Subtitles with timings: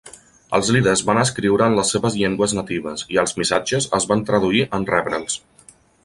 [0.57, 4.63] Els líders van escriure en les seves llengües natives, i els missatges es van traduir
[4.79, 5.37] en rebre'ls.